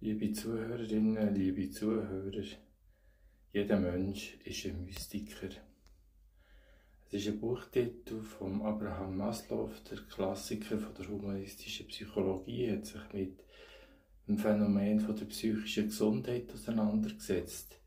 Liebe 0.00 0.30
Zuhörerinnen, 0.32 1.34
liebe 1.34 1.68
Zuhörer, 1.70 2.44
jeder 3.52 3.80
Mensch 3.80 4.38
ist 4.44 4.64
ein 4.66 4.84
Mystiker. 4.84 5.48
Es 7.04 7.14
ist 7.14 7.26
ein 7.26 7.40
Buchtitel 7.40 8.22
von 8.22 8.62
Abraham 8.62 9.16
Maslow, 9.16 9.68
der 9.90 9.98
Klassiker 10.02 10.78
von 10.78 10.94
der 10.94 11.08
humanistischen 11.08 11.88
Psychologie, 11.88 12.70
hat 12.70 12.86
sich 12.86 13.12
mit 13.12 13.40
dem 14.28 14.38
Phänomen 14.38 15.00
von 15.00 15.16
der 15.16 15.24
psychischen 15.24 15.86
Gesundheit 15.86 16.54
auseinandergesetzt. 16.54 17.80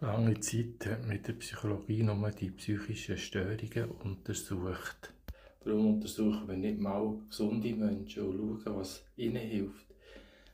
Lange 0.00 0.38
Zeit 0.38 0.86
hat 0.86 1.04
mit 1.08 1.26
der 1.26 1.32
Psychologie 1.32 2.04
nur 2.04 2.30
die 2.30 2.50
psychischen 2.50 3.18
Störungen 3.18 3.90
untersucht. 4.04 5.12
Darum 5.64 5.94
untersuchen 5.94 6.46
wir 6.46 6.56
nicht 6.56 6.78
mal 6.78 7.18
gesunde 7.28 7.74
Menschen 7.74 8.22
und 8.22 8.62
schauen, 8.62 8.76
was 8.76 9.04
ihnen 9.16 9.42
hilft 9.42 9.95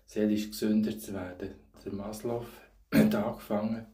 seelisch 0.06 0.50
gesünder 0.50 0.98
zu 0.98 1.12
werden. 1.12 1.50
Der 1.84 1.92
Maslow 1.92 2.46
hat 2.92 3.14
angefangen, 3.14 3.86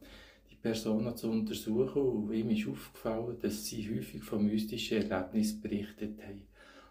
die 0.51 0.57
Personen 0.57 1.17
zu 1.17 1.31
untersuchen 1.31 2.03
und 2.03 2.33
ihm 2.33 2.51
ist 2.51 2.69
aufgefallen, 2.69 3.39
dass 3.41 3.67
sie 3.67 3.89
häufig 3.95 4.23
von 4.23 4.45
mystischen 4.45 5.09
Erlebnissen 5.09 5.61
berichtet 5.61 6.21
haben. 6.23 6.43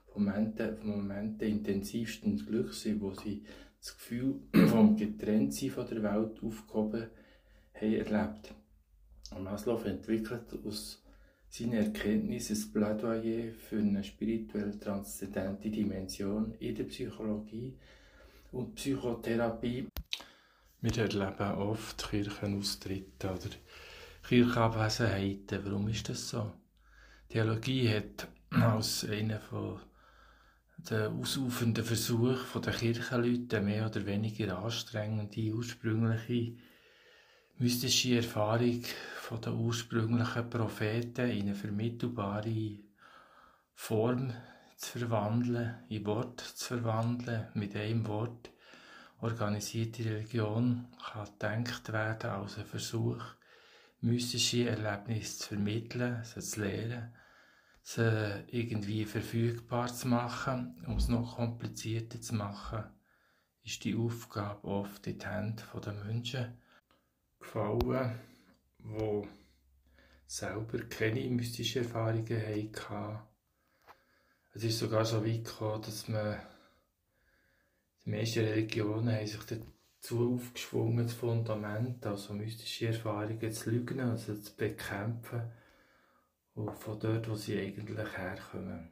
Von 0.08 0.26
Momenten, 0.26 0.78
von 0.78 0.90
Momenten 0.90 1.48
intensivsten 1.48 2.38
Glücks, 2.38 2.88
wo 3.00 3.14
sie 3.14 3.44
das 3.80 3.96
Gefühl 3.96 4.40
vom 4.68 4.96
Getrenntsein 4.96 5.70
von 5.70 5.88
der 5.88 6.04
Welt 6.04 6.42
aufgehoben 6.42 7.08
haben 7.74 7.94
erlebt. 7.94 8.54
Maslow 9.40 9.84
entwickelt 9.84 10.54
aus 10.66 11.04
seiner 11.50 11.78
Erkenntnis 11.78 12.50
ein 12.50 12.72
Plädoyer 12.74 13.54
für 13.54 13.78
eine 13.78 14.04
spirituell 14.04 14.78
transzendente 14.80 15.70
Dimension 15.70 16.54
in 16.60 16.76
der 16.76 16.86
Psychologie, 16.86 17.78
und 18.58 18.76
Psychotherapie. 18.76 19.88
Wir 20.82 20.98
erleben 20.98 21.52
oft 21.58 22.10
Kirchenaustritte 22.10 23.30
oder 23.30 23.50
Kirchenabwesenheiten. 24.28 25.64
Warum 25.64 25.88
ist 25.90 26.10
das 26.10 26.30
so? 26.30 26.54
Theologie 27.30 27.90
hat 27.90 28.28
als 28.50 29.08
einer 29.10 29.40
von 29.40 29.80
den 30.78 31.20
ausufernden 31.20 31.84
Versuchen 31.84 32.62
der 32.62 32.74
Kirchenleute 32.74 33.62
mehr 33.62 33.88
oder 33.88 34.06
weniger 34.06 34.58
anstrengende 34.58 35.54
ursprüngliche 35.54 36.56
mystische 37.60 38.18
Erfahrung 38.18 38.84
von 39.22 39.42
den 39.42 39.54
ursprünglichen 39.54 40.50
Propheten 40.50 41.30
in 41.30 41.42
eine 41.42 41.56
vermittelbare 41.56 42.80
Form 43.74 44.34
zu 44.78 45.00
verwandeln, 45.00 45.84
in 45.90 46.06
Wort 46.06 46.40
zu 46.40 46.78
verwandeln, 46.78 47.48
mit 47.56 47.76
einem 47.76 48.08
Wort. 48.08 48.52
Organisierte 49.20 50.06
Religion 50.06 50.88
kann 51.04 51.26
gedacht 51.26 51.92
werden 51.92 52.30
als 52.30 52.60
ein 52.60 52.66
Versuch, 52.66 53.24
mystische 54.02 54.70
Erlebnisse 54.70 55.40
zu 55.40 55.48
vermitteln, 55.50 56.24
sie 56.24 56.40
zu 56.40 56.62
lehren, 56.62 57.16
sie 57.82 58.46
irgendwie 58.52 59.06
verfügbar 59.06 59.88
zu 59.88 60.08
machen, 60.08 60.80
um 60.86 60.98
es 60.98 61.08
noch 61.08 61.38
komplizierter 61.38 62.22
zu 62.22 62.36
machen, 62.36 62.84
ist 63.64 63.84
die 63.84 63.96
Aufgabe 63.96 64.68
oft 64.68 65.08
in 65.08 65.18
die 65.18 65.26
Hände 65.26 65.64
der 65.84 65.94
Menschen 65.94 66.62
gefallen, 67.40 68.20
die 68.78 69.28
selber 70.28 70.78
keine 70.90 71.28
mystischen 71.30 71.84
Erfahrungen 71.84 72.28
hatten 72.30 73.28
es 74.58 74.64
ist 74.64 74.80
sogar 74.80 75.06
so 75.06 75.24
weit 75.24 75.46
gekommen, 75.46 75.84
dass 75.84 76.08
man 76.08 76.36
die 78.04 78.10
meisten 78.10 78.40
Religionen 78.40 79.16
haben 79.16 79.28
sich 79.28 79.44
dazu 79.44 80.34
aufgeschwungen, 80.34 81.06
das 81.06 81.14
Fundament, 81.14 82.04
also 82.08 82.34
mystische 82.34 82.88
Erfahrungen 82.88 83.52
zu 83.52 83.70
lügen, 83.70 84.00
also 84.00 84.36
zu 84.36 84.56
bekämpfen, 84.56 85.44
und 86.56 86.76
von 86.76 87.00
dort, 87.00 87.30
wo 87.30 87.36
sie 87.36 87.60
eigentlich 87.60 88.18
herkommen. 88.18 88.90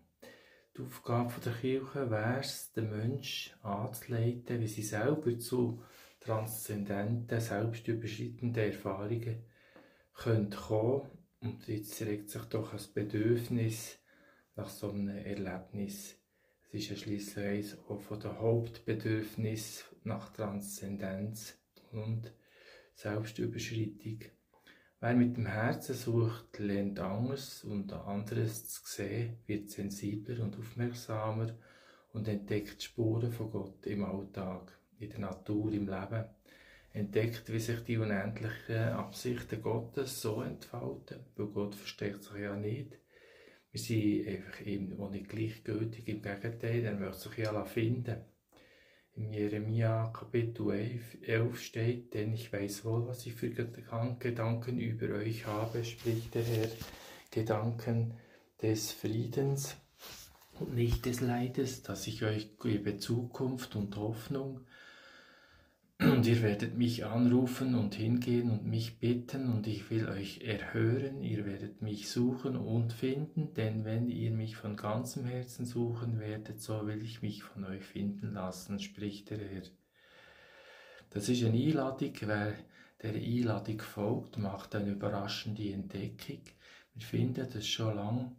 Die 0.77 0.83
Aufgabe 0.83 1.33
der 1.43 1.53
Kirche 1.53 2.11
wäre 2.11 2.41
es, 2.41 2.71
den 2.73 2.91
Menschen 2.91 3.59
anzuleiten, 3.63 4.61
wie 4.61 4.67
sie 4.67 4.83
selber 4.83 5.35
zu 5.39 5.81
transzendenten, 6.19 7.41
selbstüberschreitenden 7.41 8.71
Erfahrungen 8.71 9.43
kommen 10.13 10.49
können. 10.51 11.09
Und 11.39 11.67
jetzt 11.67 11.99
regt 12.03 12.29
sich 12.29 12.43
doch 12.43 12.71
ein 12.71 12.93
Bedürfnis 12.93 13.97
nach 14.55 14.69
so 14.69 14.89
einem 14.89 15.09
Erlebnis. 15.09 16.17
Es 16.67 16.73
ist 16.73 16.89
ja 16.89 16.95
schließlich 16.95 17.45
eines 17.45 17.77
von 18.03 18.19
den 18.19 18.39
Hauptbedürfnissen 18.39 19.97
nach 20.03 20.31
Transzendenz 20.31 21.57
und 21.91 22.33
Selbstüberschreitung. 22.95 24.19
Wer 25.01 25.13
mit 25.13 25.35
dem 25.37 25.45
Herzen 25.45 25.93
sucht, 25.93 26.57
lernt 26.57 26.99
anders 26.99 27.63
und 27.63 27.91
anderes 27.91 28.69
zu 28.69 28.81
sehen, 28.85 29.37
wird 29.45 29.69
sensibler 29.69 30.43
und 30.43 30.57
aufmerksamer 30.57 31.55
und 32.13 32.27
entdeckt 32.27 32.81
Spuren 32.81 33.31
von 33.31 33.51
Gott 33.51 33.85
im 33.85 34.05
Alltag, 34.05 34.71
in 34.97 35.09
der 35.09 35.19
Natur, 35.19 35.73
im 35.73 35.87
Leben. 35.87 36.25
Entdeckt, 36.93 37.51
wie 37.51 37.59
sich 37.59 37.83
die 37.83 37.97
unendlichen 37.97 38.93
Absichten 38.93 39.61
Gottes 39.61 40.21
so 40.21 40.41
entfalten, 40.41 41.19
weil 41.35 41.47
Gott 41.47 41.75
versteckt 41.75 42.23
sich 42.23 42.37
ja 42.37 42.55
nicht. 42.55 42.97
Wir 43.75 43.81
sind 43.81 44.25
einfach 44.25 44.65
eben 44.65 45.11
nicht 45.11 45.27
gleichgültig, 45.27 46.07
im 46.07 46.21
Gegenteil, 46.21 46.85
er 46.85 46.95
möchte 46.95 47.27
sich 47.27 47.39
ja 47.39 47.65
finden. 47.65 48.23
Im 49.15 49.33
Jeremia 49.33 50.13
Kapitel 50.13 50.71
11, 50.71 51.17
11 51.23 51.59
steht, 51.59 52.13
denn 52.13 52.31
ich 52.33 52.53
weiß 52.53 52.85
wohl, 52.85 53.05
was 53.05 53.25
ich 53.25 53.33
für 53.33 53.49
Gedanken 53.49 54.79
über 54.79 55.15
euch 55.15 55.45
habe, 55.45 55.83
spricht 55.83 56.35
der 56.35 56.43
Herr, 56.43 56.69
Gedanken 57.31 58.13
des 58.61 58.93
Friedens 58.93 59.75
und 60.57 60.73
nicht 60.73 61.05
des 61.05 61.19
Leides, 61.19 61.83
dass 61.83 62.07
ich 62.07 62.23
euch 62.23 62.57
gebe 62.57 62.95
Zukunft 62.95 63.75
und 63.75 63.97
Hoffnung. 63.97 64.61
Und 65.97 66.27
ihr 66.27 66.41
werdet 66.41 66.77
mich 66.77 67.05
anrufen 67.05 67.73
und 67.73 67.95
hingehen 67.95 68.51
und 68.51 68.65
mich 68.65 68.99
bitten, 68.99 69.49
und 69.49 69.65
ich 69.65 69.89
will 69.89 70.09
euch 70.09 70.41
erhören, 70.41 71.23
ihr 71.23 71.45
werdet 71.45 71.81
mich 71.81 72.09
suchen 72.09 72.57
und 72.57 72.91
finden, 72.91 73.53
denn 73.53 73.85
wenn 73.85 74.09
ihr 74.09 74.31
mich 74.31 74.57
von 74.57 74.75
ganzem 74.75 75.25
Herzen 75.25 75.65
suchen 75.65 76.19
werdet, 76.19 76.59
so 76.59 76.85
will 76.85 77.01
ich 77.01 77.21
mich 77.21 77.43
von 77.43 77.63
euch 77.63 77.83
finden 77.83 78.33
lassen, 78.33 78.79
spricht 78.79 79.29
der 79.29 79.37
Herr. 79.37 79.63
Das 81.11 81.29
ist 81.29 81.43
eine 81.45 81.57
Einladung, 81.57 82.13
wer 82.21 82.53
der 83.01 83.13
Einladung 83.13 83.79
folgt, 83.79 84.37
macht 84.37 84.75
eine 84.75 84.91
überraschende 84.91 85.71
Entdeckung. 85.71 86.41
Wir 86.93 87.05
finden, 87.05 87.49
dass 87.49 87.67
schon 87.67 87.95
lange 87.95 88.35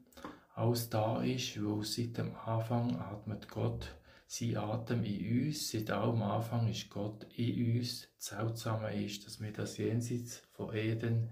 alles 0.55 0.91
da 0.91 1.23
ist, 1.23 1.63
wo 1.63 1.83
seit 1.83 2.19
dem 2.19 2.35
Anfang 2.37 2.97
atmet 2.97 3.49
Gott 3.49 3.95
sein 4.27 4.57
Atem 4.57 5.05
in 5.05 5.47
uns, 5.47 5.71
seit 5.71 5.91
allem 5.91 6.23
Anfang 6.23 6.69
ist 6.69 6.91
Gott 6.91 7.27
in 7.37 7.79
uns. 7.79 8.09
Das 8.17 8.27
Seltsame 8.27 9.05
ist, 9.05 9.25
dass 9.25 9.41
wir 9.41 9.53
das 9.53 9.79
jenseits 9.79 10.43
von 10.53 10.75
Eden 10.75 11.31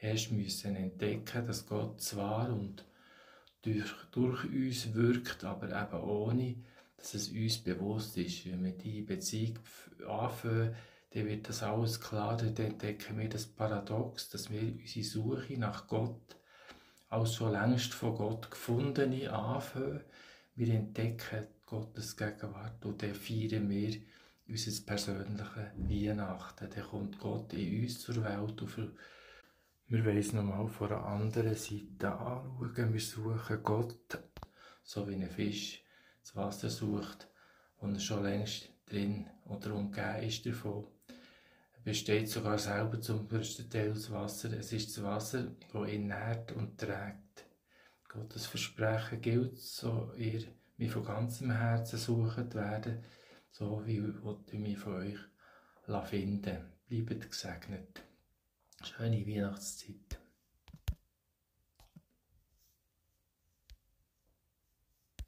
erst 0.00 0.32
müssen 0.32 0.74
entdecken, 0.74 1.46
dass 1.46 1.66
Gott 1.66 2.00
zwar 2.00 2.52
und 2.52 2.84
durch, 3.62 3.92
durch 4.10 4.44
uns 4.44 4.92
wirkt, 4.92 5.44
aber 5.44 5.68
eben 5.68 6.02
ohne, 6.02 6.56
dass 6.96 7.14
es 7.14 7.28
uns 7.28 7.58
bewusst 7.58 8.16
ist. 8.16 8.44
Wenn 8.46 8.64
wir 8.64 8.72
die 8.72 9.02
Beziehung 9.02 9.60
anfangen, 10.08 10.74
dann 11.10 11.26
wird 11.26 11.48
das 11.48 11.62
alles 11.62 12.00
klar, 12.00 12.36
dann 12.36 12.56
entdecken 12.56 13.18
wir 13.18 13.28
das 13.28 13.46
Paradox, 13.46 14.30
dass 14.30 14.50
wir 14.50 14.62
unsere 14.62 15.04
Suche 15.04 15.58
nach 15.58 15.86
Gott 15.86 16.36
als 17.08 17.34
schon 17.34 17.52
längst 17.52 17.92
von 17.94 18.16
Gott 18.16 18.50
gefundene 18.50 19.32
anfangen. 19.32 20.00
Wir 20.56 20.74
entdecken 20.74 21.46
Gottes 21.72 22.14
Gegenwart 22.18 22.84
und 22.84 23.02
dann 23.02 23.14
feiern 23.14 23.70
wir 23.70 23.98
unser 24.46 24.84
persönliches 24.84 25.48
Weihnachten. 25.78 26.68
Dann 26.68 26.84
kommt 26.84 27.18
Gott 27.18 27.54
in 27.54 27.82
uns 27.82 27.98
zur 27.98 28.22
Welt 28.22 28.60
und 28.60 28.92
wir 29.86 30.04
wollen 30.04 30.18
es 30.18 30.34
nochmal 30.34 30.68
von 30.68 30.88
einer 30.88 31.06
anderen 31.06 31.54
Seite 31.54 32.12
anschauen. 32.12 32.92
Wir 32.92 33.00
suchen 33.00 33.62
Gott, 33.62 34.18
so 34.82 35.08
wie 35.08 35.14
ein 35.14 35.30
Fisch 35.30 35.82
das 36.20 36.36
Wasser 36.36 36.68
sucht 36.68 37.26
und 37.78 37.94
er 37.94 38.00
schon 38.00 38.22
längst 38.22 38.68
drin 38.84 39.26
oder 39.46 39.74
umgeben 39.74 40.24
ist 40.24 40.44
davon. 40.44 40.84
Er 41.08 41.80
besteht 41.84 42.28
sogar 42.28 42.58
selber 42.58 43.00
zum 43.00 43.26
größten 43.26 43.70
Teil 43.70 43.92
aus 43.92 44.10
Wasser. 44.10 44.52
Es 44.52 44.74
ist 44.74 44.94
das 44.94 45.02
Wasser, 45.02 45.56
das 45.72 45.88
ihn 45.88 46.08
nährt 46.08 46.52
und 46.52 46.76
trägt. 46.76 47.46
Gottes 48.10 48.44
Versprechen 48.44 49.22
gilt, 49.22 49.58
so 49.58 50.12
ihr 50.18 50.44
wie 50.82 50.88
von 50.88 51.04
ganzem 51.04 51.52
Herzen 51.52 51.96
suchen 51.96 52.52
werden, 52.54 53.04
so 53.52 53.86
wie 53.86 54.02
ich 54.52 54.58
mich 54.58 54.78
von 54.78 54.94
euch 54.94 55.18
finden 56.06 56.58
Bleibt 56.88 57.30
gesegnet. 57.30 58.02
Schöne 58.82 59.24
Weihnachtszeit. 59.24 60.21